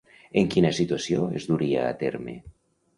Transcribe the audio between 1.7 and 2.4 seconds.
a terme?